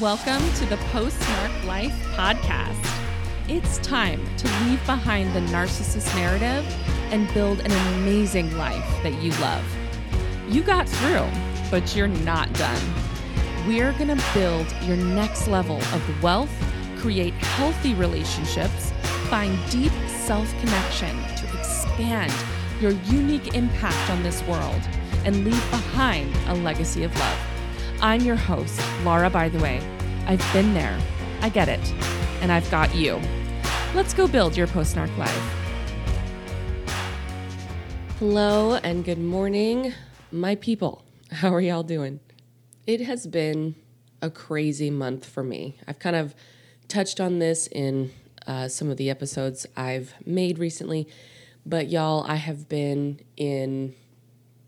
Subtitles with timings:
[0.00, 2.86] Welcome to the Postnarc Life podcast.
[3.48, 6.66] It's time to leave behind the narcissist narrative
[7.10, 9.64] and build an amazing life that you love.
[10.50, 11.26] You got through,
[11.70, 12.82] but you're not done.
[13.66, 16.52] We're going to build your next level of wealth,
[16.98, 18.92] create healthy relationships,
[19.30, 22.34] find deep self connection to expand
[22.82, 24.82] your unique impact on this world,
[25.24, 27.45] and leave behind a legacy of love.
[28.02, 29.80] I'm your host, Laura, by the way.
[30.26, 31.00] I've been there,
[31.40, 31.80] I get it,
[32.42, 33.18] and I've got you.
[33.94, 35.54] Let's go build your postnarc life.
[38.18, 39.94] Hello and good morning,
[40.30, 41.04] my people.
[41.30, 42.20] How are y'all doing?
[42.86, 43.76] It has been
[44.20, 45.78] a crazy month for me.
[45.88, 46.34] I've kind of
[46.88, 48.12] touched on this in
[48.46, 51.08] uh, some of the episodes I've made recently,
[51.64, 53.94] but y'all, I have been in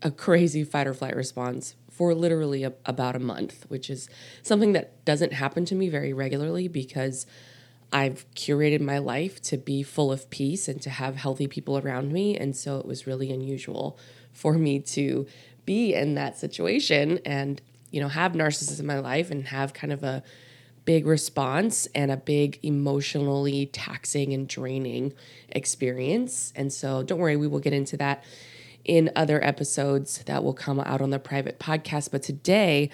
[0.01, 4.07] a crazy fight or flight response for literally a, about a month, which is
[4.41, 7.25] something that doesn't happen to me very regularly because
[7.91, 12.13] I've curated my life to be full of peace and to have healthy people around
[12.13, 12.37] me.
[12.37, 13.99] And so it was really unusual
[14.31, 15.27] for me to
[15.65, 19.91] be in that situation and, you know, have narcissists in my life and have kind
[19.91, 20.23] of a
[20.85, 25.11] big response and a big emotionally taxing and draining
[25.49, 26.53] experience.
[26.55, 28.23] And so don't worry, we will get into that
[28.85, 32.11] in other episodes that will come out on the private podcast.
[32.11, 32.89] But today,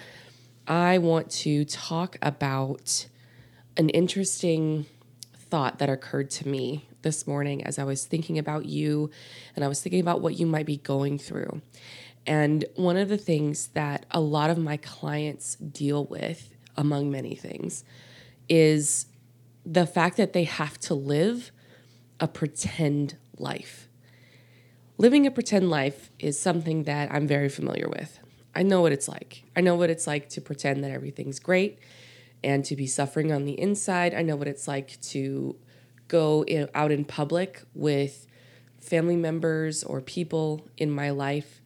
[0.66, 3.06] I want to talk about
[3.76, 4.86] an interesting
[5.36, 9.10] thought that occurred to me this morning as I was thinking about you
[9.54, 11.62] and I was thinking about what you might be going through.
[12.26, 17.36] And one of the things that a lot of my clients deal with, among many
[17.36, 17.84] things,
[18.48, 19.06] is
[19.64, 21.52] the fact that they have to live
[22.18, 23.85] a pretend life.
[24.98, 28.18] Living a pretend life is something that I'm very familiar with.
[28.54, 29.44] I know what it's like.
[29.54, 31.78] I know what it's like to pretend that everything's great
[32.42, 34.14] and to be suffering on the inside.
[34.14, 35.56] I know what it's like to
[36.08, 38.26] go in, out in public with
[38.80, 41.60] family members or people in my life,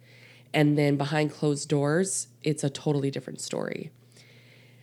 [0.53, 3.93] and then behind closed doors, it's a totally different story.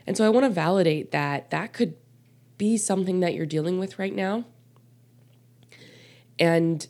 [0.05, 1.95] And so I want to validate that that could
[2.57, 4.45] be something that you're dealing with right now.
[6.39, 6.87] And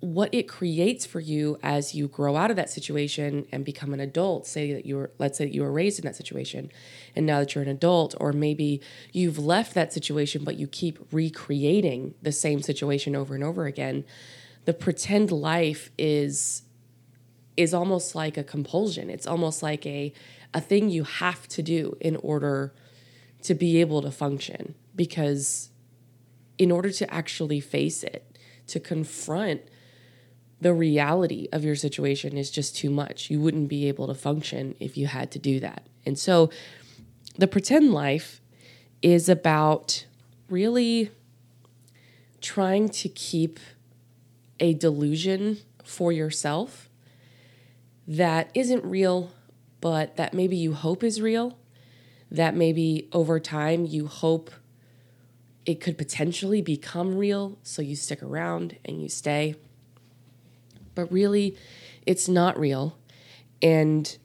[0.00, 3.98] what it creates for you as you grow out of that situation and become an
[3.98, 4.46] adult.
[4.46, 6.70] Say that you were let's say you were raised in that situation
[7.16, 8.80] and now that you're an adult or maybe
[9.12, 14.04] you've left that situation but you keep recreating the same situation over and over again
[14.66, 16.62] the pretend life is
[17.56, 19.10] is almost like a compulsion.
[19.10, 20.12] It's almost like a
[20.54, 22.72] a thing you have to do in order
[23.42, 24.74] to be able to function.
[24.94, 25.70] Because
[26.56, 28.38] in order to actually face it
[28.68, 29.62] to confront
[30.60, 33.30] the reality of your situation is just too much.
[33.30, 35.86] You wouldn't be able to function if you had to do that.
[36.04, 36.50] And so
[37.36, 38.40] the pretend life
[39.02, 40.06] is about
[40.48, 41.10] really
[42.40, 43.60] trying to keep
[44.58, 46.88] a delusion for yourself
[48.06, 49.30] that isn't real,
[49.80, 51.58] but that maybe you hope is real,
[52.30, 54.50] that maybe over time you hope
[55.66, 59.54] it could potentially become real, so you stick around and you stay
[60.98, 61.56] but really
[62.06, 62.98] it's not real.
[63.62, 64.18] And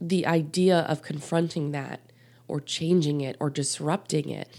[0.00, 2.12] the idea of confronting that
[2.46, 4.58] or changing it or disrupting it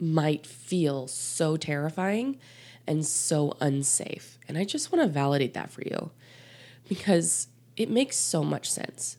[0.00, 2.38] might feel so terrifying
[2.86, 4.38] and so unsafe.
[4.48, 6.12] And I just want to validate that for you
[6.88, 9.18] because it makes so much sense.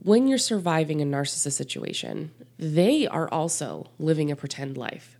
[0.00, 5.16] When you're surviving a narcissist situation, they are also living a pretend life.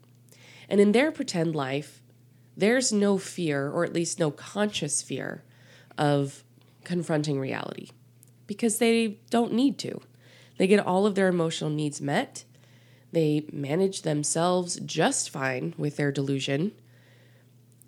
[0.69, 2.00] And in their pretend life,
[2.57, 5.45] there's no fear, or at least no conscious fear,
[5.97, 6.45] of
[6.85, 7.91] confronting reality
[8.47, 10.01] because they don't need to.
[10.59, 12.45] They get all of their emotional needs met.
[13.13, 16.73] They manage themselves just fine with their delusion,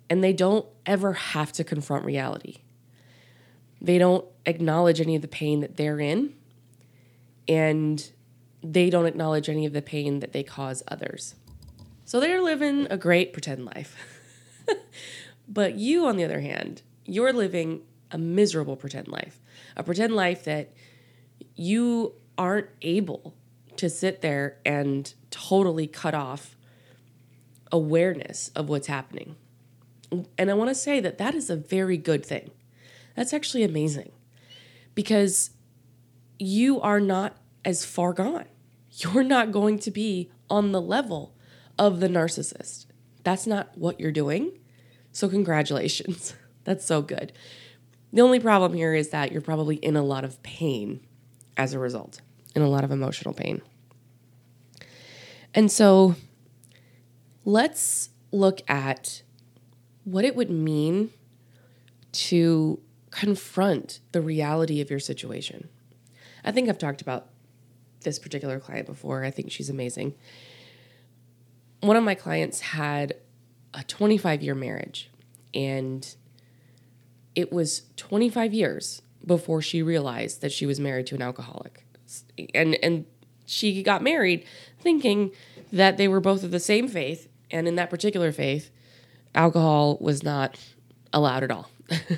[0.09, 2.61] and they don't ever have to confront reality.
[3.81, 6.33] They don't acknowledge any of the pain that they're in,
[7.47, 8.09] and
[8.63, 11.35] they don't acknowledge any of the pain that they cause others.
[12.05, 13.97] So they're living a great pretend life.
[15.47, 17.81] but you, on the other hand, you're living
[18.11, 19.39] a miserable pretend life,
[19.75, 20.71] a pretend life that
[21.55, 23.35] you aren't able
[23.77, 26.55] to sit there and totally cut off
[27.71, 29.35] awareness of what's happening.
[30.37, 32.51] And I want to say that that is a very good thing.
[33.15, 34.11] That's actually amazing
[34.93, 35.51] because
[36.39, 38.45] you are not as far gone.
[38.91, 41.33] You're not going to be on the level
[41.79, 42.85] of the narcissist.
[43.23, 44.59] That's not what you're doing.
[45.11, 46.33] So, congratulations.
[46.63, 47.33] That's so good.
[48.11, 51.01] The only problem here is that you're probably in a lot of pain
[51.57, 52.21] as a result,
[52.55, 53.61] in a lot of emotional pain.
[55.53, 56.15] And so
[57.45, 59.23] let's look at
[60.03, 61.11] what it would mean
[62.11, 62.79] to
[63.11, 65.69] confront the reality of your situation.
[66.43, 67.29] I think I've talked about
[68.01, 69.23] this particular client before.
[69.23, 70.15] I think she's amazing.
[71.83, 73.15] One of my clients had
[73.73, 75.09] a 25 year marriage,
[75.53, 76.15] and
[77.35, 81.85] it was 25 years before she realized that she was married to an alcoholic.
[82.55, 83.05] And and
[83.45, 84.45] she got married
[84.79, 85.31] thinking
[85.73, 88.71] that they were both of the same faith, and in that particular faith,
[89.35, 90.57] alcohol was not
[91.11, 91.69] allowed at all.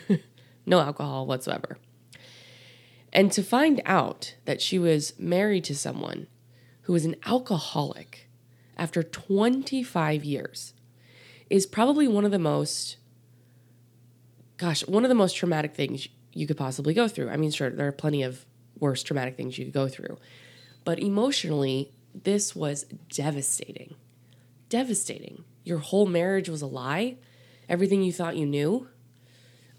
[0.68, 1.80] no alcohol whatsoever.
[3.12, 6.28] And to find out that she was married to someone
[6.84, 8.25] who was an alcoholic
[8.78, 10.74] after 25 years
[11.50, 12.98] is probably one of the most,
[14.58, 17.30] gosh, one of the most traumatic things you could possibly go through.
[17.30, 18.46] I mean, sure, there are plenty of
[18.80, 20.18] worse traumatic things you could go through.
[20.84, 23.96] But emotionally, this was devastating.
[24.70, 25.44] Devastating.
[25.64, 27.18] Your whole marriage was a lie.
[27.68, 28.88] Everything you thought you knew,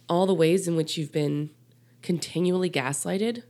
[0.08, 1.50] all the ways in which you've been
[2.02, 3.42] continually gaslighted,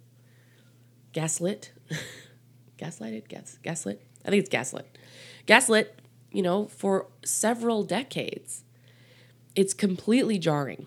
[1.13, 1.73] gaslit,
[2.79, 4.03] gaslighted, gas, gaslit.
[4.25, 4.99] I think it's gaslit,
[5.47, 6.01] gaslit.
[6.31, 8.63] You know, for several decades,
[9.55, 10.87] it's completely jarring.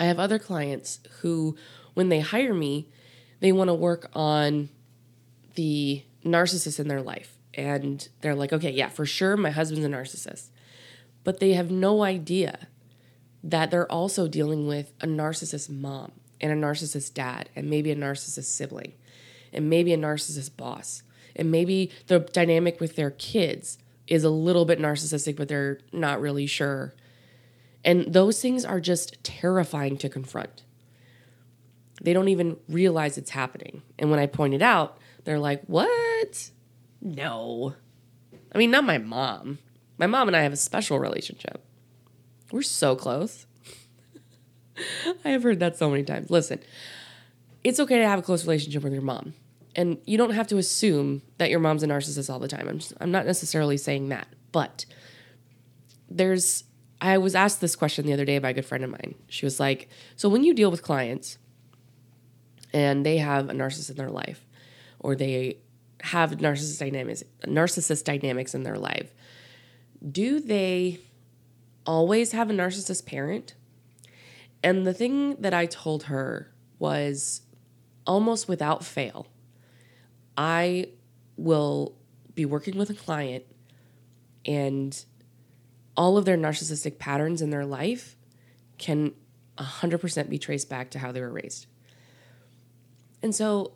[0.00, 1.56] I have other clients who,
[1.92, 2.88] when they hire me,
[3.40, 4.70] they want to work on
[5.54, 7.36] the narcissist in their life.
[7.52, 10.48] And they're like, okay, yeah, for sure, my husband's a narcissist.
[11.22, 12.68] But they have no idea
[13.42, 17.96] that they're also dealing with a narcissist mom and a narcissist dad and maybe a
[17.96, 18.94] narcissist sibling
[19.52, 21.02] and maybe a narcissist boss
[21.36, 26.20] and maybe the dynamic with their kids is a little bit narcissistic but they're not
[26.20, 26.94] really sure.
[27.84, 30.62] And those things are just terrifying to confront.
[32.02, 33.82] They don't even realize it's happening.
[33.98, 36.50] And when i point it out they're like what?
[37.00, 37.74] No.
[38.52, 39.58] I mean not my mom.
[39.98, 41.64] My mom and i have a special relationship.
[42.52, 43.46] We're so close.
[45.24, 46.30] I have heard that so many times.
[46.30, 46.60] Listen,
[47.62, 49.34] it's okay to have a close relationship with your mom.
[49.76, 52.68] And you don't have to assume that your mom's a narcissist all the time.
[52.68, 54.28] I'm, just, I'm not necessarily saying that.
[54.52, 54.86] But
[56.08, 56.64] there's,
[57.00, 59.14] I was asked this question the other day by a good friend of mine.
[59.28, 61.38] She was like, So when you deal with clients
[62.72, 64.46] and they have a narcissist in their life,
[65.00, 65.58] or they
[66.02, 69.12] have narcissist dynamics, narcissist dynamics in their life,
[70.08, 71.00] do they
[71.86, 73.54] always have a narcissist parent?
[74.62, 77.42] And the thing that I told her was
[78.06, 79.26] almost without fail,
[80.36, 80.88] I
[81.36, 81.94] will
[82.34, 83.44] be working with a client
[84.44, 85.04] and
[85.96, 88.16] all of their narcissistic patterns in their life
[88.78, 89.12] can
[89.58, 91.66] 100% be traced back to how they were raised.
[93.22, 93.72] And so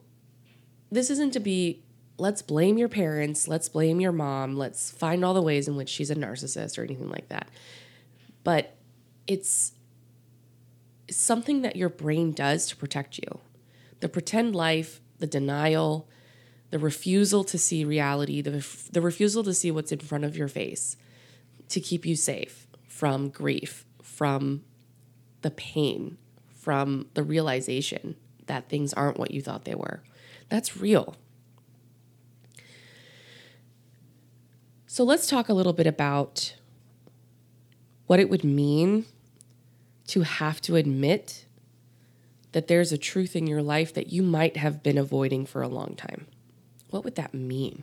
[0.90, 1.82] this isn't to be
[2.18, 5.88] let's blame your parents, let's blame your mom, let's find all the ways in which
[5.88, 7.48] she's a narcissist or anything like that.
[8.42, 8.76] But
[9.26, 9.72] it's
[11.08, 13.38] something that your brain does to protect you.
[14.00, 16.08] The pretend life, the denial,
[16.70, 20.48] the refusal to see reality, the, the refusal to see what's in front of your
[20.48, 20.96] face
[21.68, 24.62] to keep you safe from grief, from
[25.42, 26.18] the pain,
[26.54, 28.16] from the realization
[28.46, 30.02] that things aren't what you thought they were.
[30.48, 31.16] That's real.
[34.86, 36.54] So let's talk a little bit about
[38.06, 39.04] what it would mean
[40.08, 41.44] to have to admit
[42.52, 45.68] that there's a truth in your life that you might have been avoiding for a
[45.68, 46.26] long time.
[46.90, 47.82] What would that mean?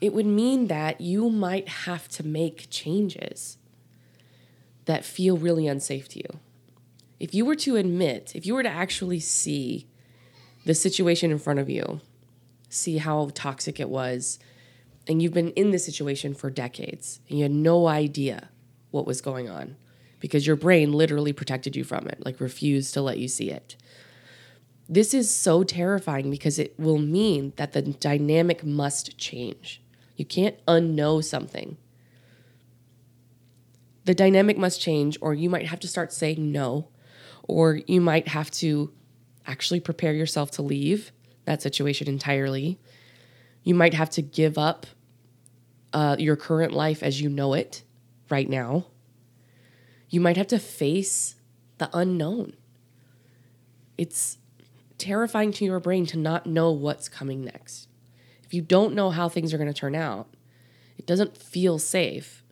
[0.00, 3.56] It would mean that you might have to make changes
[4.84, 6.40] that feel really unsafe to you.
[7.18, 9.86] If you were to admit, if you were to actually see
[10.66, 12.00] the situation in front of you,
[12.68, 14.38] see how toxic it was,
[15.06, 18.48] and you've been in this situation for decades and you had no idea
[18.90, 19.76] what was going on,
[20.20, 23.76] because your brain literally protected you from it, like refused to let you see it.
[24.88, 29.82] This is so terrifying because it will mean that the dynamic must change.
[30.16, 31.76] You can't unknow something.
[34.04, 36.88] The dynamic must change, or you might have to start saying no,
[37.44, 38.92] or you might have to
[39.46, 41.10] actually prepare yourself to leave
[41.46, 42.78] that situation entirely.
[43.62, 44.86] You might have to give up
[45.94, 47.82] uh, your current life as you know it
[48.28, 48.86] right now
[50.14, 51.34] you might have to face
[51.78, 52.52] the unknown.
[53.98, 54.38] It's
[54.98, 57.88] terrifying to your brain to not know what's coming next.
[58.44, 60.28] If you don't know how things are going to turn out,
[60.98, 62.44] it doesn't feel safe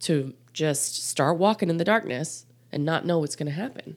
[0.00, 3.96] to just start walking in the darkness and not know what's going to happen.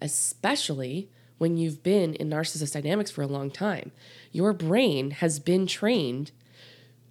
[0.00, 1.08] Especially
[1.38, 3.92] when you've been in narcissist dynamics for a long time.
[4.32, 6.32] Your brain has been trained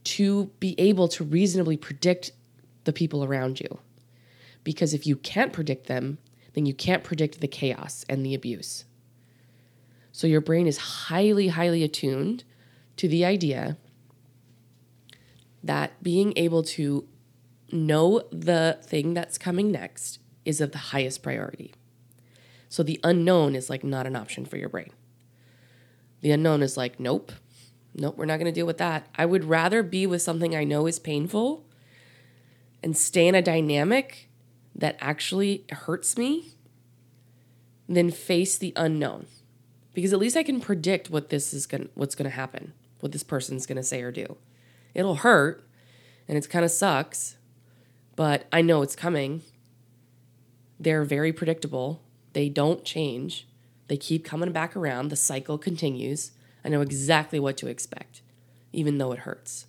[0.04, 2.32] to be able to reasonably predict
[2.84, 3.80] the people around you.
[4.64, 6.18] Because if you can't predict them,
[6.54, 8.86] then you can't predict the chaos and the abuse.
[10.18, 12.44] So your brain is highly, highly attuned
[12.96, 13.78] to the idea
[15.64, 17.08] that being able to
[17.72, 21.76] know the thing that's coming next is of the highest priority.
[22.68, 24.90] So the unknown is like not an option for your brain.
[26.22, 27.32] The unknown is like, nope,
[27.94, 29.08] nope, we're not going to deal with that.
[29.14, 31.64] I would rather be with something I know is painful
[32.82, 34.30] and stay in a dynamic
[34.74, 36.56] that actually hurts me
[37.88, 39.28] than face the unknown.
[39.98, 43.14] Because at least I can predict what this is going what's going to happen, what
[43.14, 44.38] this person's going to say or do.
[44.94, 45.68] It'll hurt
[46.28, 47.38] and it kind of sucks,
[48.16, 49.42] but I know it's coming.
[50.80, 53.48] They're very predictable they don't change.
[53.88, 55.10] They keep coming back around.
[55.10, 56.34] The cycle continues.
[56.64, 58.22] I know exactly what to expect,
[58.72, 59.66] even though it hurts.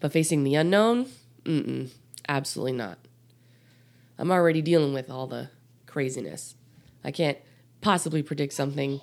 [0.00, 1.08] But facing the unknown,
[1.44, 1.90] mm
[2.26, 2.96] absolutely not.
[4.18, 5.50] I'm already dealing with all the
[5.86, 6.54] craziness.
[7.04, 7.36] I can't
[7.82, 9.00] possibly predict something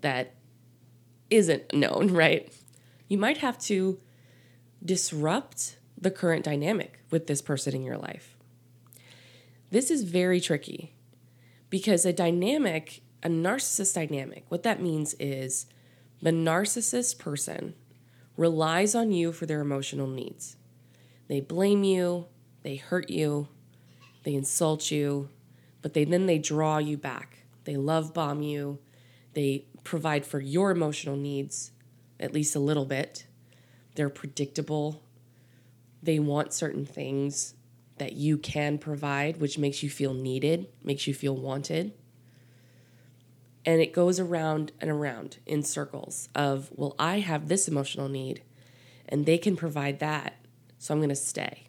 [0.00, 0.34] that
[1.30, 2.52] isn't known, right?
[3.08, 3.98] You might have to
[4.84, 8.36] disrupt the current dynamic with this person in your life.
[9.70, 10.94] This is very tricky
[11.70, 15.66] because a dynamic, a narcissist dynamic, what that means is
[16.20, 17.74] the narcissist person
[18.36, 20.56] relies on you for their emotional needs.
[21.28, 22.26] They blame you,
[22.62, 23.48] they hurt you,
[24.24, 25.30] they insult you,
[25.80, 27.41] but they then they draw you back.
[27.64, 28.78] They love bomb you.
[29.34, 31.72] They provide for your emotional needs
[32.20, 33.26] at least a little bit.
[33.94, 35.02] They're predictable.
[36.02, 37.54] They want certain things
[37.98, 41.92] that you can provide, which makes you feel needed, makes you feel wanted.
[43.64, 48.42] And it goes around and around in circles of, well, I have this emotional need
[49.08, 50.34] and they can provide that,
[50.78, 51.68] so I'm going to stay.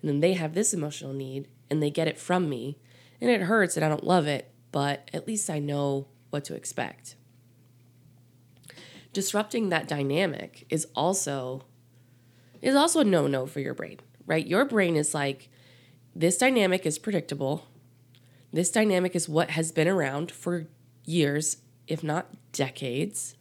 [0.00, 2.78] And then they have this emotional need and they get it from me
[3.20, 6.54] and it hurts and I don't love it, but at least I know what to
[6.54, 7.14] expect.
[9.12, 11.64] Disrupting that dynamic is also
[12.60, 14.46] is also a no-no for your brain right?
[14.46, 15.48] Your brain is like,
[16.14, 17.66] this dynamic is predictable.
[18.52, 20.66] This dynamic is what has been around for
[21.04, 23.36] years, if not decades.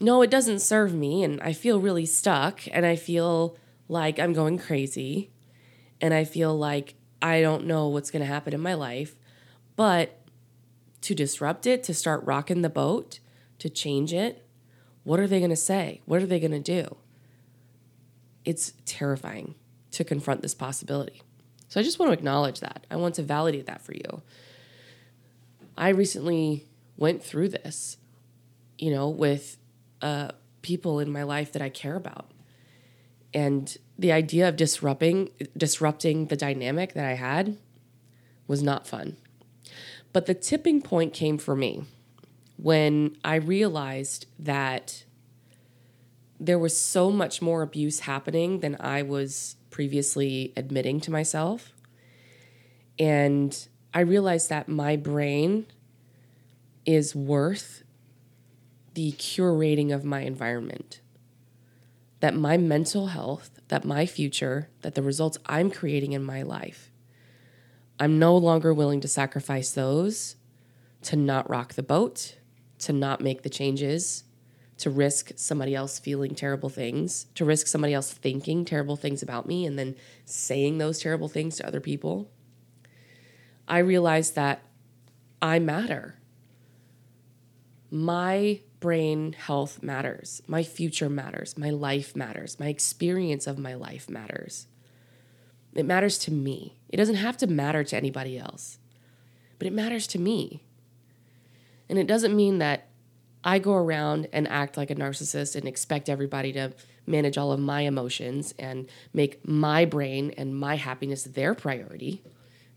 [0.00, 3.56] No, it doesn't serve me, and I feel really stuck, and I feel
[3.88, 5.30] like I'm going crazy,
[6.00, 6.94] and I feel like
[7.24, 9.16] I don't know what's going to happen in my life.
[9.74, 10.20] But
[11.00, 13.18] to disrupt it, to start rocking the boat,
[13.58, 14.46] to change it,
[15.02, 16.00] what are they going to say?
[16.04, 16.96] What are they going to do?
[18.44, 19.54] it's terrifying
[19.92, 21.22] to confront this possibility.
[21.68, 22.86] So I just want to acknowledge that.
[22.90, 24.22] I want to validate that for you.
[25.76, 26.66] I recently
[26.96, 27.96] went through this,
[28.78, 29.56] you know, with
[30.02, 30.30] uh,
[30.62, 32.30] people in my life that I care about.
[33.34, 37.56] And the idea of disrupting disrupting the dynamic that I had
[38.46, 39.16] was not fun.
[40.12, 41.84] But the tipping point came for me
[42.56, 45.04] when I realized that
[46.38, 51.72] there was so much more abuse happening than I was previously admitting to myself.
[52.98, 55.66] And I realized that my brain
[56.86, 57.82] is worth
[58.94, 61.00] the curating of my environment.
[62.24, 66.90] That my mental health, that my future, that the results I'm creating in my life,
[68.00, 70.36] I'm no longer willing to sacrifice those
[71.02, 72.36] to not rock the boat,
[72.78, 74.24] to not make the changes,
[74.78, 79.46] to risk somebody else feeling terrible things, to risk somebody else thinking terrible things about
[79.46, 82.30] me and then saying those terrible things to other people,
[83.68, 84.62] I realized that
[85.42, 86.14] I matter.
[87.90, 90.42] My brain health matters.
[90.46, 91.56] My future matters.
[91.56, 92.60] My life matters.
[92.60, 94.66] My experience of my life matters.
[95.72, 96.76] It matters to me.
[96.90, 98.76] It doesn't have to matter to anybody else,
[99.58, 100.64] but it matters to me.
[101.88, 102.88] And it doesn't mean that
[103.42, 106.74] I go around and act like a narcissist and expect everybody to
[107.06, 112.22] manage all of my emotions and make my brain and my happiness their priority.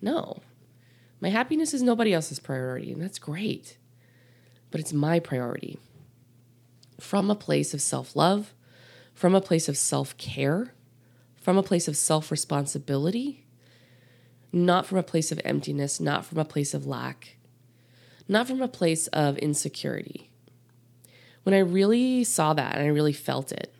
[0.02, 0.40] No.
[1.20, 3.76] My happiness is nobody else's priority, and that's great.
[4.72, 5.80] But it's my priority.
[7.00, 8.54] From a place of self love,
[9.13, 10.74] from a place of self care,
[11.36, 13.46] from a place of self responsibility,
[14.51, 17.38] not from a place of emptiness, not from a place of lack,
[18.27, 20.30] not from a place of insecurity.
[21.44, 23.74] When I really saw that and I really felt it,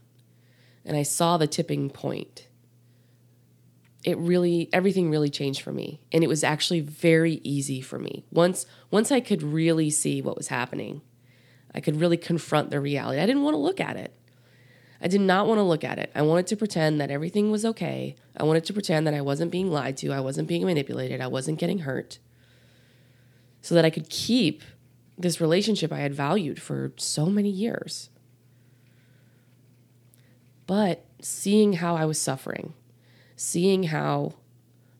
[0.86, 2.48] and I saw the tipping point,
[4.04, 6.00] it really everything really changed for me.
[6.12, 8.26] And it was actually very easy for me.
[8.32, 11.02] Once once i could really see what was happening
[11.78, 13.22] i could really confront the reality.
[13.22, 14.14] I didn't want to look at it.
[15.00, 16.12] I did not want to look at it.
[16.16, 18.16] I wanted to pretend that everything was okay.
[18.36, 20.12] I wanted to pretend that i wasn't being lied to.
[20.12, 21.22] I wasn't being manipulated.
[21.22, 22.20] I wasn't getting hurt.
[23.62, 24.64] So that i could keep
[25.20, 28.10] this relationship i had valued for so many years.
[30.66, 32.74] But seeing how i was suffering
[33.38, 34.34] seeing how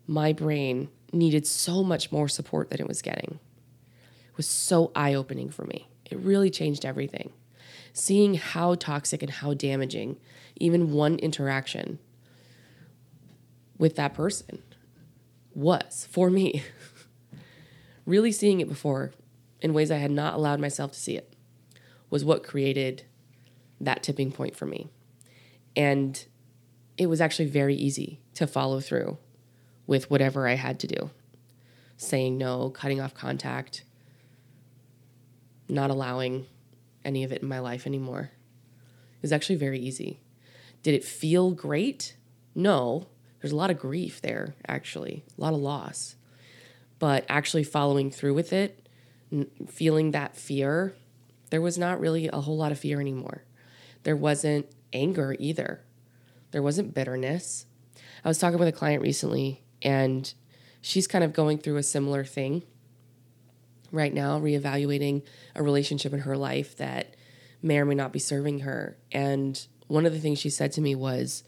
[0.06, 3.40] my brain needed so much more support than it was getting
[4.38, 5.90] was so eye opening for me.
[6.10, 7.34] It really changed everything.
[7.94, 10.18] Seeing how toxic and how damaging
[10.56, 12.00] even one interaction
[13.78, 14.62] with that person
[15.54, 16.64] was for me.
[18.06, 19.12] really seeing it before
[19.62, 21.34] in ways I had not allowed myself to see it
[22.10, 23.04] was what created
[23.82, 24.88] that tipping point for me.
[25.76, 26.24] And
[26.98, 29.18] it was actually very easy to follow through
[29.86, 31.12] with whatever I had to do
[31.98, 33.84] saying no, cutting off contact,
[35.70, 36.46] not allowing
[37.04, 38.32] any of it in my life anymore.
[39.16, 40.20] It was actually very easy.
[40.84, 42.16] Did it feel great?
[42.56, 43.08] No.
[43.42, 46.16] There's a lot of grief there, actually, a lot of loss.
[47.00, 48.88] But actually following through with it,
[49.68, 50.96] feeling that fear,
[51.50, 53.44] there was not really a whole lot of fear anymore.
[54.04, 55.82] There wasn't anger either.
[56.52, 57.66] There wasn't bitterness.
[58.24, 60.34] I was talking with a client recently, and
[60.82, 62.64] she's kind of going through a similar thing
[63.92, 65.24] right now, reevaluating
[65.56, 67.16] a relationship in her life that
[67.62, 68.98] may or may not be serving her.
[69.12, 71.44] And one of the things she said to me was,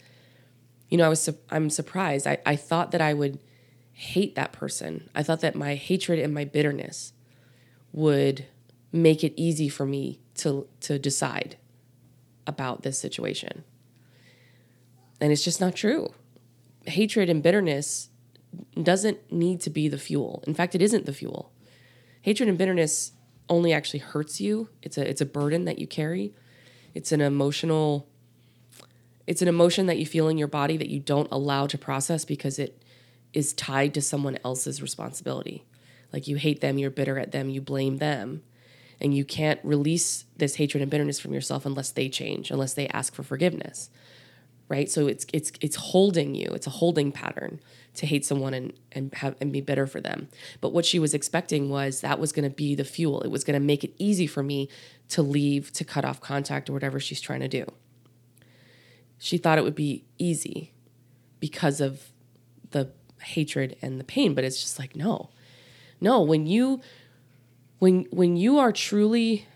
[0.90, 2.26] you know, I was su- I'm surprised.
[2.26, 3.40] I, I thought that I would
[3.92, 5.10] hate that person.
[5.14, 7.14] I thought that my hatred and my bitterness
[7.92, 8.46] would
[8.92, 11.58] make it easy for me to to decide
[12.48, 13.64] about this situation.
[15.22, 16.14] And it's just not true.
[16.86, 18.10] Hatred and bitterness
[18.82, 20.44] doesn't need to be the fuel.
[20.48, 21.52] In fact, it isn't the fuel.
[22.22, 23.14] Hatred and bitterness
[23.48, 24.70] only actually hurts you.
[24.82, 26.34] It's a it's a burden that you carry.
[26.94, 28.08] It's an emotional
[29.28, 32.26] it's an emotion that you feel in your body that you don't allow to process
[32.26, 32.84] because it
[33.32, 35.66] is tied to someone else's responsibility.
[36.12, 38.42] Like you hate them, you're bitter at them, you blame them,
[39.00, 42.88] and you can't release this hatred and bitterness from yourself unless they change, unless they
[42.88, 43.92] ask for forgiveness
[44.70, 44.90] right?
[44.90, 46.48] So it's it's it's holding you.
[46.54, 47.60] It's a holding pattern
[47.96, 50.30] to hate someone and and have and be bitter for them.
[50.62, 53.22] But what she was expecting was that was going to be the fuel.
[53.22, 54.70] It was going to make it easy for me
[55.10, 57.66] to leave, to cut off contact or whatever she's trying to do.
[59.18, 60.72] She thought it would be easy
[61.40, 62.12] because of
[62.72, 65.32] the hatred and the pain, but it's just like no.
[66.00, 66.80] No, when you
[67.80, 69.48] when when you are truly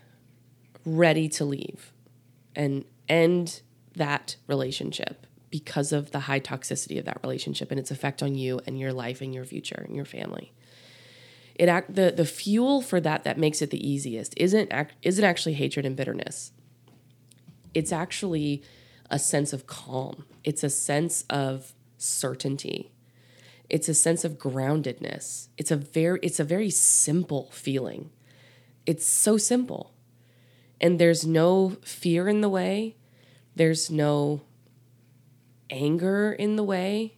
[0.84, 1.92] ready to leave
[2.54, 3.62] and end
[3.94, 8.60] that relationship because of the high toxicity of that relationship and its effect on you
[8.66, 10.52] and your life and your future and your family.
[11.54, 15.24] It act the the fuel for that that makes it the easiest isn't act, isn't
[15.24, 16.50] actually hatred and bitterness.
[17.72, 18.62] It's actually
[19.10, 20.24] a sense of calm.
[20.42, 22.92] It's a sense of certainty.
[23.70, 25.48] It's a sense of groundedness.
[25.56, 28.10] It's a very it's a very simple feeling.
[28.86, 29.94] It's so simple.
[30.80, 32.96] And there's no fear in the way.
[33.56, 34.42] There's no
[35.70, 37.14] anger in the way.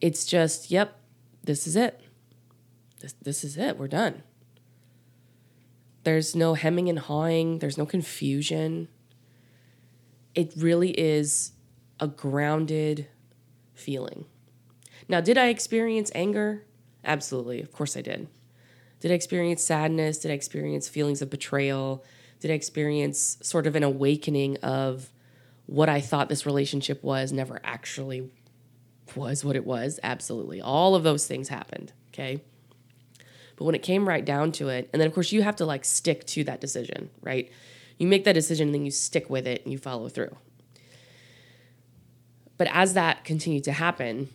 [0.00, 0.98] It's just, yep,
[1.42, 2.00] this is it.
[3.00, 3.78] This, this is it.
[3.78, 4.22] We're done.
[6.04, 8.88] There's no hemming and hawing, there's no confusion.
[10.34, 11.52] It really is
[11.98, 13.08] a grounded
[13.74, 14.26] feeling.
[15.08, 16.64] Now, did I experience anger?
[17.04, 17.60] Absolutely.
[17.60, 18.28] Of course I did.
[19.00, 20.18] Did I experience sadness?
[20.18, 22.04] Did I experience feelings of betrayal?
[22.40, 25.10] Did I experience sort of an awakening of
[25.66, 28.30] what I thought this relationship was never actually
[29.14, 30.00] was what it was.
[30.02, 30.60] Absolutely.
[30.60, 31.92] All of those things happened.
[32.08, 32.42] Okay.
[33.56, 35.66] But when it came right down to it, and then of course you have to
[35.66, 37.50] like stick to that decision, right?
[37.98, 40.36] You make that decision and then you stick with it and you follow through.
[42.58, 44.28] But as that continued to happen,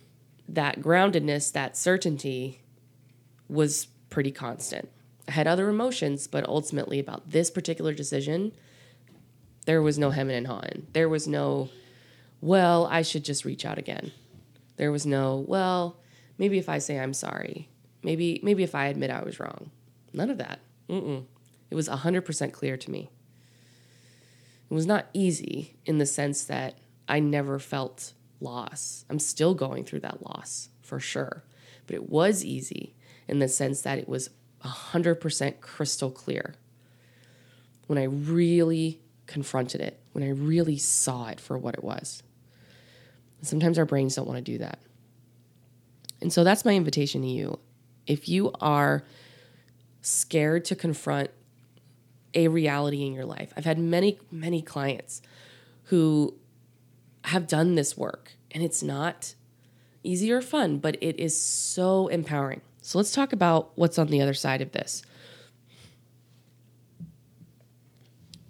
[0.48, 2.60] that groundedness, that certainty
[3.48, 4.88] was pretty constant.
[5.28, 8.52] I had other emotions, but ultimately about this particular decision,
[9.66, 10.86] there was no hemming and hawing.
[10.92, 11.68] There was no,
[12.40, 14.12] well, I should just reach out again.
[14.76, 15.98] There was no, well,
[16.38, 17.68] maybe if I say I'm sorry,
[18.02, 19.70] maybe maybe if I admit I was wrong.
[20.12, 20.60] None of that.
[20.88, 21.24] Mm-mm.
[21.70, 23.10] It was 100% clear to me.
[24.70, 29.04] It was not easy in the sense that I never felt loss.
[29.08, 31.44] I'm still going through that loss for sure.
[31.86, 32.94] But it was easy
[33.28, 34.30] in the sense that it was
[34.64, 36.54] 100% crystal clear.
[37.86, 39.01] When I really
[39.32, 42.22] confronted it, when I really saw it for what it was.
[43.40, 44.78] Sometimes our brains don't want to do that.
[46.20, 47.58] And so that's my invitation to you.
[48.06, 49.04] If you are
[50.02, 51.30] scared to confront
[52.34, 55.22] a reality in your life, I've had many, many clients
[55.84, 56.34] who
[57.24, 59.34] have done this work and it's not
[60.04, 62.60] easy or fun, but it is so empowering.
[62.82, 65.02] So let's talk about what's on the other side of this.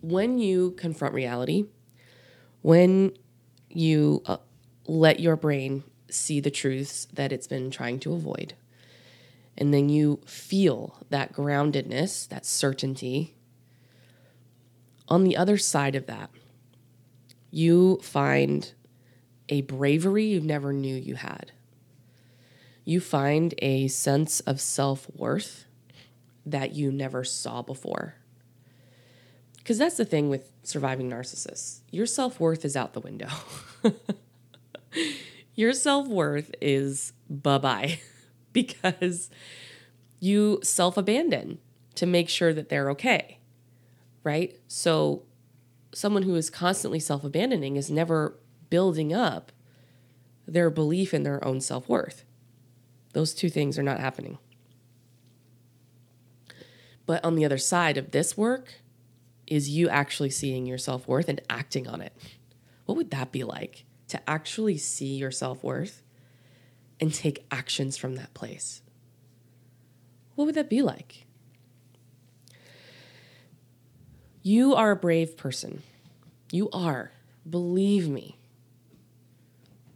[0.02, 1.64] When you confront reality,
[2.60, 3.16] when
[3.70, 4.38] you uh,
[4.86, 8.54] let your brain see the truths that it's been trying to avoid,
[9.56, 13.36] and then you feel that groundedness, that certainty,
[15.08, 16.30] on the other side of that,
[17.50, 18.72] you find
[19.48, 21.52] a bravery you never knew you had.
[22.84, 25.66] You find a sense of self worth
[26.44, 28.16] that you never saw before.
[29.62, 33.28] Because that's the thing with surviving narcissists your self worth is out the window.
[35.54, 38.00] your self worth is bye bye
[38.52, 39.30] because
[40.18, 41.58] you self abandon
[41.94, 43.38] to make sure that they're okay,
[44.24, 44.58] right?
[44.66, 45.22] So,
[45.94, 48.38] someone who is constantly self abandoning is never
[48.70, 49.52] building up
[50.48, 52.24] their belief in their own self worth.
[53.12, 54.38] Those two things are not happening.
[57.04, 58.81] But on the other side of this work
[59.52, 62.16] is you actually seeing your self worth and acting on it.
[62.86, 66.02] What would that be like to actually see your self worth
[66.98, 68.80] and take actions from that place?
[70.36, 71.26] What would that be like?
[74.40, 75.82] You are a brave person.
[76.50, 77.12] You are.
[77.48, 78.38] Believe me.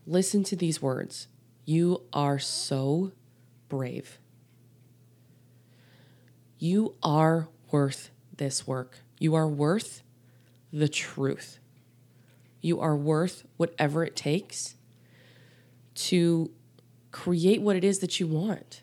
[0.07, 1.29] Listen to these words.
[1.65, 3.13] You are so
[3.71, 4.19] brave.
[6.59, 8.99] You are worth this work.
[9.19, 10.03] You are worth
[10.73, 11.59] the truth.
[12.61, 14.75] You are worth whatever it takes
[15.95, 16.51] to
[17.13, 18.83] create what it is that you want.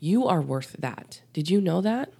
[0.00, 1.22] You are worth that.
[1.32, 2.12] Did you know that?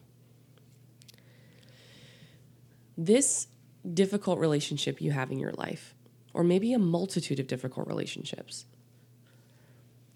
[2.96, 3.48] This
[3.92, 5.94] difficult relationship you have in your life
[6.32, 8.64] or maybe a multitude of difficult relationships.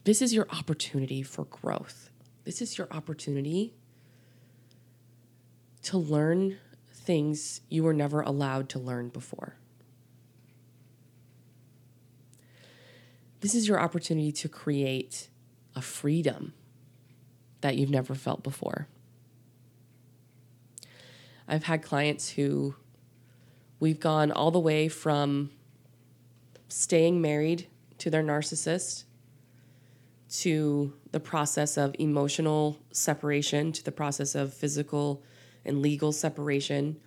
[0.05, 2.11] This is your opportunity for growth.
[2.45, 3.75] This is your opportunity
[5.83, 6.57] to learn
[7.09, 9.55] things you were never allowed to learn before.
[13.41, 15.31] This is your opportunity to create
[15.75, 16.53] a freedom
[17.63, 18.89] that you've never felt before.
[21.49, 22.75] I've had clients who
[23.81, 25.51] we've gone all the way from
[26.69, 29.05] staying married to their narcissist,
[30.41, 35.23] to the process of emotional separation, to the process of physical
[35.69, 36.99] and legal separation,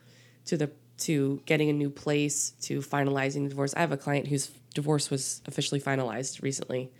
[0.45, 3.73] to the to getting a new place, to finalizing the divorce.
[3.75, 6.91] I have a client whose divorce was officially finalized recently.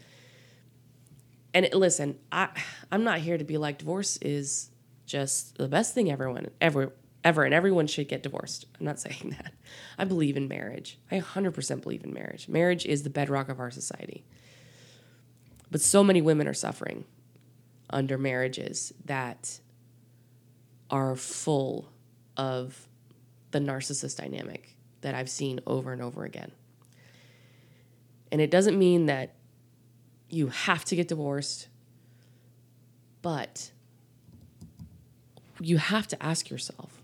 [1.54, 2.50] And it, listen, I
[2.91, 4.69] I'm not here to be like divorce is
[5.06, 6.93] just the best thing everyone ever
[7.24, 8.65] ever, and everyone should get divorced.
[8.80, 9.54] I'm not saying that.
[9.97, 10.97] I believe in marriage.
[11.12, 12.47] I 100% believe in marriage.
[12.47, 14.24] Marriage is the bedrock of our society.
[15.69, 17.06] But so many women are suffering
[17.89, 19.60] under marriages that
[20.92, 21.90] are full
[22.38, 22.88] of
[23.52, 26.52] the narcissist dynamic that I've seen over and over again.
[28.32, 29.34] And it doesn't mean that
[30.30, 31.68] you have to get divorced,
[33.22, 33.72] but
[35.60, 37.02] you have to ask yourself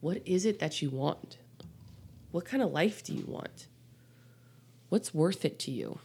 [0.00, 1.38] what is it that you want?
[2.30, 3.68] What kind of life do you want?
[4.90, 5.98] What's worth it to you?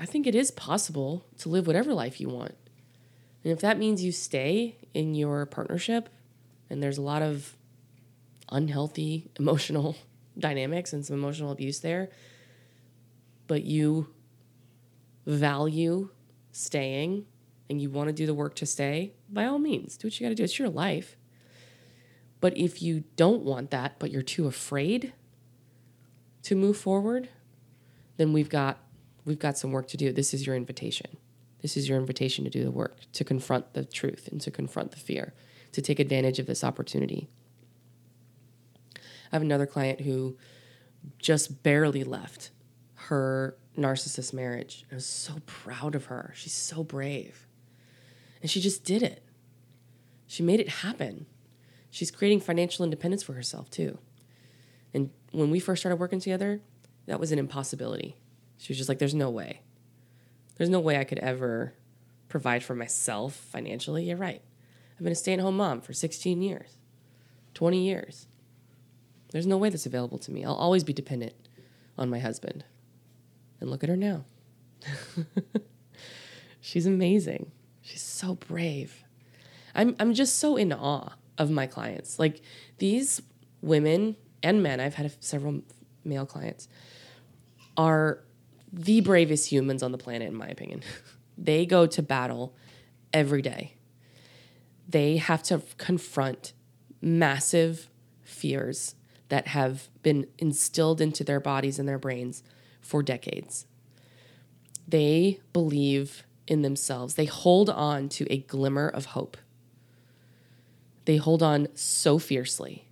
[0.00, 2.56] I think it is possible to live whatever life you want.
[3.44, 6.08] And if that means you stay in your partnership
[6.68, 7.56] and there's a lot of
[8.50, 9.96] unhealthy emotional
[10.38, 12.10] dynamics and some emotional abuse there,
[13.46, 14.08] but you
[15.26, 16.10] value
[16.52, 17.26] staying
[17.70, 20.24] and you want to do the work to stay, by all means, do what you
[20.24, 20.42] got to do.
[20.42, 21.16] It's your life.
[22.40, 25.12] But if you don't want that, but you're too afraid
[26.44, 27.28] to move forward,
[28.16, 28.78] then we've got
[29.24, 30.12] we've got some work to do.
[30.12, 31.18] This is your invitation.
[31.60, 34.92] This is your invitation to do the work, to confront the truth and to confront
[34.92, 35.34] the fear,
[35.72, 37.28] to take advantage of this opportunity.
[38.96, 39.00] I
[39.32, 40.36] have another client who
[41.18, 42.50] just barely left
[42.94, 44.84] her narcissist marriage.
[44.90, 46.32] I was so proud of her.
[46.34, 47.46] She's so brave.
[48.40, 49.22] And she just did it.
[50.26, 51.26] She made it happen.
[51.90, 53.98] She's creating financial independence for herself too.
[54.94, 56.60] And when we first started working together,
[57.06, 58.16] that was an impossibility.
[58.58, 59.62] She was just like, there's no way.
[60.58, 61.72] There's no way I could ever
[62.28, 64.04] provide for myself financially.
[64.04, 64.42] You're right.
[64.96, 66.76] I've been a stay at home mom for 16 years,
[67.54, 68.26] 20 years.
[69.30, 70.44] There's no way that's available to me.
[70.44, 71.34] I'll always be dependent
[71.96, 72.64] on my husband.
[73.60, 74.24] And look at her now.
[76.60, 77.52] She's amazing.
[77.80, 79.04] She's so brave.
[79.74, 82.18] I'm I'm just so in awe of my clients.
[82.18, 82.40] Like
[82.78, 83.22] these
[83.62, 85.62] women and men, I've had several
[86.04, 86.68] male clients,
[87.76, 88.20] are
[88.72, 90.82] the bravest humans on the planet, in my opinion.
[91.38, 92.54] they go to battle
[93.12, 93.74] every day.
[94.88, 96.52] They have to confront
[97.00, 97.88] massive
[98.22, 98.94] fears
[99.28, 102.42] that have been instilled into their bodies and their brains
[102.80, 103.66] for decades.
[104.86, 109.36] They believe in themselves, they hold on to a glimmer of hope.
[111.04, 112.88] They hold on so fiercely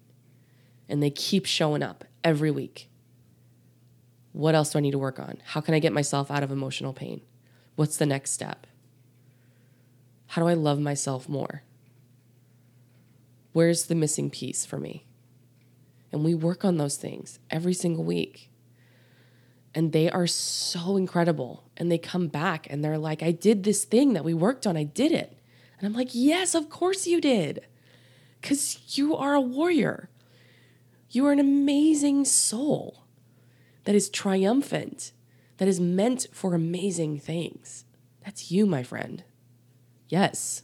[0.88, 2.88] and they keep showing up every week.
[4.36, 5.38] What else do I need to work on?
[5.46, 7.22] How can I get myself out of emotional pain?
[7.74, 8.66] What's the next step?
[10.26, 11.62] How do I love myself more?
[13.54, 15.06] Where's the missing piece for me?
[16.12, 18.50] And we work on those things every single week.
[19.74, 21.64] And they are so incredible.
[21.78, 24.76] And they come back and they're like, I did this thing that we worked on.
[24.76, 25.38] I did it.
[25.78, 27.66] And I'm like, yes, of course you did.
[28.42, 30.10] Because you are a warrior.
[31.08, 33.05] You are an amazing soul
[33.86, 35.12] that is triumphant,
[35.56, 37.84] that is meant for amazing things.
[38.24, 39.22] That's you, my friend.
[40.08, 40.62] Yes.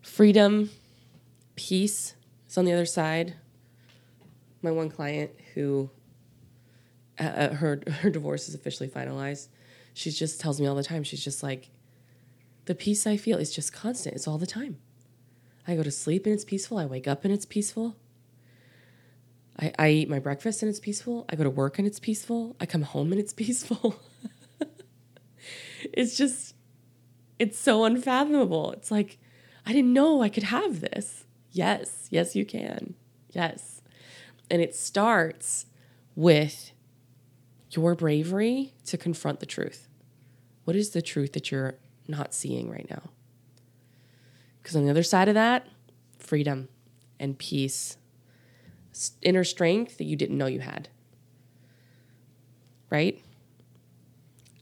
[0.00, 0.70] Freedom,
[1.54, 2.14] peace
[2.48, 3.34] is on the other side.
[4.62, 5.90] My one client who
[7.20, 9.48] uh, uh her her divorce is officially finalized.
[9.92, 11.04] She just tells me all the time.
[11.04, 11.70] She's just like,
[12.64, 14.14] the peace I feel is just constant.
[14.14, 14.78] It's all the time.
[15.68, 16.78] I go to sleep and it's peaceful.
[16.78, 17.96] I wake up and it's peaceful.
[19.58, 21.24] I, I eat my breakfast and it's peaceful.
[21.28, 22.56] I go to work and it's peaceful.
[22.60, 24.00] I come home and it's peaceful.
[25.92, 26.54] it's just,
[27.38, 28.72] it's so unfathomable.
[28.72, 29.18] It's like,
[29.64, 31.24] I didn't know I could have this.
[31.50, 32.94] Yes, yes, you can.
[33.30, 33.82] Yes.
[34.50, 35.66] And it starts
[36.14, 36.72] with
[37.70, 39.88] your bravery to confront the truth.
[40.64, 41.76] What is the truth that you're
[42.08, 43.10] not seeing right now?
[44.62, 45.66] Because on the other side of that,
[46.18, 46.68] freedom
[47.18, 47.96] and peace,
[49.22, 50.88] inner strength that you didn't know you had.
[52.90, 53.22] Right?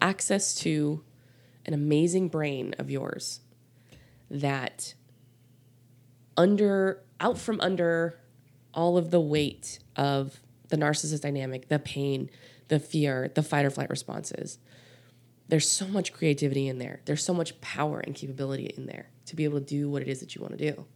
[0.00, 1.02] Access to
[1.66, 3.40] an amazing brain of yours
[4.30, 4.94] that
[6.36, 8.18] under out from under
[8.72, 12.28] all of the weight of the narcissist dynamic, the pain,
[12.68, 14.58] the fear, the fight or flight responses.
[15.48, 17.00] There's so much creativity in there.
[17.04, 20.08] There's so much power and capability in there to be able to do what it
[20.08, 20.86] is that you want to do.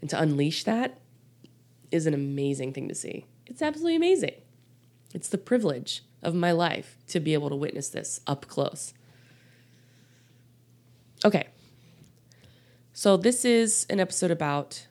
[0.00, 1.00] And to unleash that
[1.90, 3.26] is an amazing thing to see.
[3.46, 4.34] It's absolutely amazing.
[5.14, 8.92] It's the privilege of my life to be able to witness this up close.
[11.24, 11.48] Okay.
[12.92, 14.86] So, this is an episode about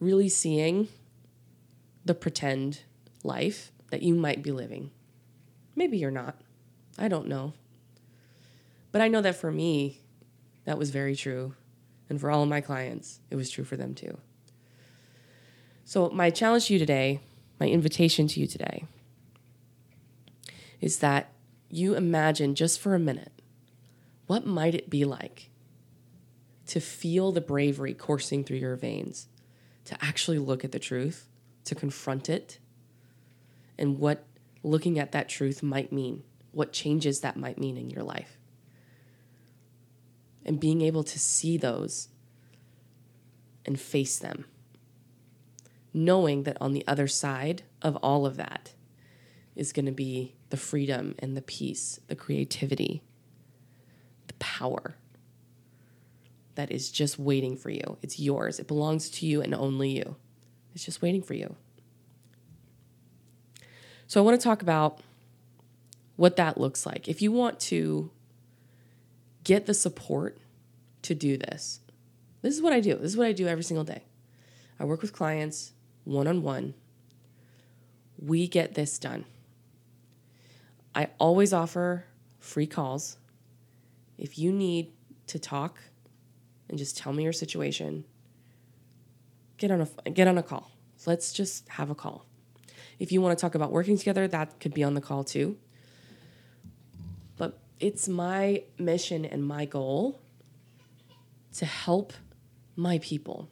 [0.00, 0.88] really seeing
[2.04, 2.80] the pretend
[3.22, 4.90] life that you might be living.
[5.74, 6.40] Maybe you're not.
[6.98, 7.52] I don't know.
[8.92, 10.00] But I know that for me,
[10.64, 11.54] that was very true
[12.08, 14.18] and for all of my clients, it was true for them too.
[15.88, 17.20] So, my challenge to you today,
[17.60, 18.86] my invitation to you today,
[20.80, 21.32] is that
[21.70, 23.32] you imagine just for a minute
[24.26, 25.48] what might it be like
[26.66, 29.28] to feel the bravery coursing through your veins,
[29.84, 31.28] to actually look at the truth,
[31.64, 32.58] to confront it,
[33.78, 34.24] and what
[34.64, 38.36] looking at that truth might mean, what changes that might mean in your life
[40.44, 42.08] and being able to see those
[43.64, 44.46] and face them.
[45.96, 48.74] Knowing that on the other side of all of that
[49.54, 53.02] is going to be the freedom and the peace, the creativity,
[54.26, 54.96] the power
[56.54, 57.96] that is just waiting for you.
[58.02, 60.16] It's yours, it belongs to you and only you.
[60.74, 61.56] It's just waiting for you.
[64.06, 65.00] So, I want to talk about
[66.16, 67.08] what that looks like.
[67.08, 68.10] If you want to
[69.44, 70.36] get the support
[71.02, 71.78] to do this.
[72.42, 72.96] This is what I do.
[72.96, 74.02] This is what I do every single day.
[74.78, 75.72] I work with clients
[76.06, 76.72] one on one.
[78.18, 79.26] We get this done.
[80.94, 82.06] I always offer
[82.38, 83.18] free calls.
[84.16, 84.92] If you need
[85.26, 85.78] to talk
[86.68, 88.04] and just tell me your situation,
[89.58, 90.70] get on a get on a call.
[91.04, 92.24] Let's just have a call.
[92.98, 95.58] If you want to talk about working together, that could be on the call too
[97.36, 100.20] But it's my mission and my goal
[101.56, 102.14] to help
[102.76, 103.48] my people.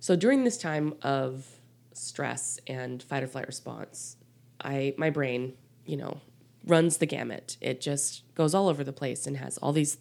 [0.00, 1.46] So during this time of
[1.94, 4.16] stress and fight or flight response,
[4.60, 5.54] I my brain,
[5.86, 6.20] you know,
[6.66, 7.56] runs the gamut.
[7.60, 9.98] It just goes all over the place and has all these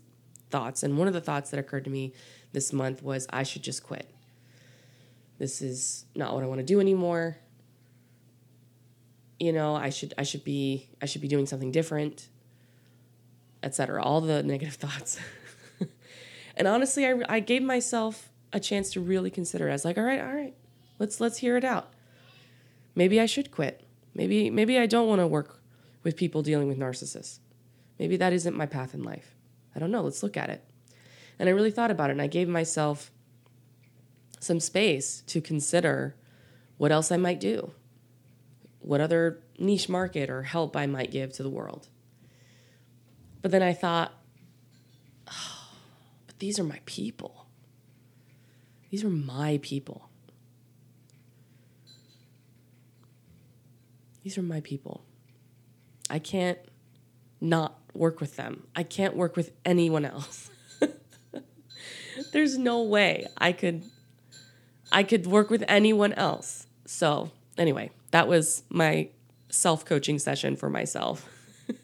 [0.50, 0.84] thoughts.
[0.84, 2.14] And one of the thoughts that occurred to me
[2.52, 4.10] this month was I should just quit.
[5.40, 7.38] This is not what I want to do anymore.
[9.40, 12.30] you know, I should I should be I should be doing something different,
[13.62, 14.02] etc.
[14.02, 15.20] All the negative thoughts.
[16.56, 19.70] and honestly, I, I gave myself a chance to really consider.
[19.70, 20.56] I was like, all right, all right,
[21.00, 21.94] let's let's hear it out.
[22.96, 23.86] Maybe I should quit.
[24.14, 25.62] Maybe maybe I don't want to work
[26.04, 27.40] with people dealing with narcissists.
[28.00, 29.36] Maybe that isn't my path in life.
[29.76, 30.02] I don't know.
[30.02, 30.64] Let's look at it.
[31.40, 33.12] And I really thought about it and I gave myself
[34.40, 36.16] some space to consider
[36.78, 37.72] what else I might do,
[38.80, 41.88] what other niche market or help I might give to the world.
[43.42, 44.14] But then I thought,
[45.28, 45.70] oh,
[46.28, 47.48] but these are my people.
[48.90, 50.10] These are my people.
[54.24, 55.04] These are my people.
[56.10, 56.58] I can't
[57.42, 58.68] not work with them.
[58.76, 60.50] I can't work with anyone else.
[62.32, 63.84] There's no way I could
[64.92, 66.68] I could work with anyone else.
[66.86, 69.10] So, anyway, that was my
[69.50, 71.28] self-coaching session for myself.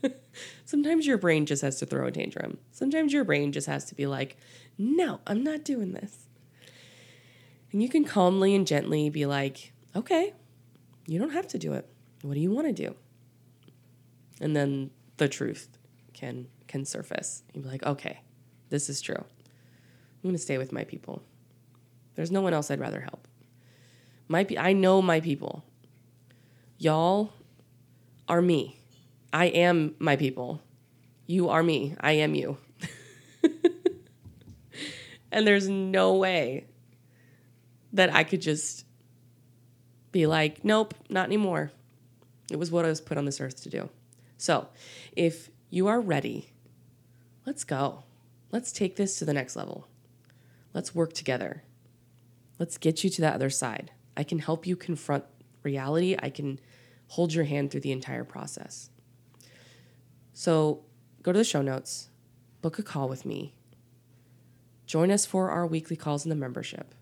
[0.66, 2.60] Sometimes your brain just has to throw a tantrum.
[2.72, 4.38] Sometimes your brain just has to be like,
[4.78, 6.28] "No, I'm not doing this."
[7.72, 10.34] And you can calmly and gently be like, "Okay,
[11.08, 11.90] you don't have to do it.
[12.22, 12.96] What do you want to do?"
[14.42, 15.68] And then the truth
[16.14, 17.44] can can surface.
[17.54, 18.22] You'd be like, okay,
[18.70, 19.16] this is true.
[19.18, 21.22] I'm gonna stay with my people.
[22.16, 23.28] There's no one else I'd rather help.
[24.28, 25.64] My pe- I know my people.
[26.78, 27.34] Y'all
[28.28, 28.80] are me.
[29.34, 30.62] I am my people.
[31.26, 31.96] You are me.
[32.00, 32.58] I am you.
[35.32, 36.66] and there's no way
[37.94, 38.86] that I could just
[40.12, 41.72] be like, nope, not anymore.
[42.52, 43.90] It was what I was put on this earth to do.
[44.38, 44.68] So,
[45.16, 46.52] if you are ready,
[47.46, 48.04] let's go.
[48.52, 49.88] Let's take this to the next level.
[50.74, 51.64] Let's work together.
[52.58, 53.92] Let's get you to that other side.
[54.18, 55.26] I can help you confront
[55.64, 56.16] reality.
[56.22, 56.60] I can
[57.08, 58.90] hold your hand through the entire process.
[60.34, 60.84] So,
[61.22, 62.10] go to the show notes,
[62.62, 63.56] book a call with me.
[64.86, 66.96] Join us for our weekly calls in the membership.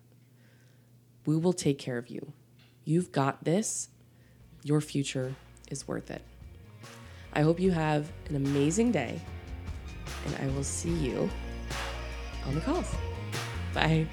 [1.24, 2.32] We will take care of you.
[2.84, 3.88] You've got this.
[4.62, 5.34] Your future
[5.70, 6.22] is worth it.
[7.32, 9.20] I hope you have an amazing day,
[10.26, 11.30] and I will see you
[12.46, 12.92] on the calls.
[13.74, 14.06] Bye.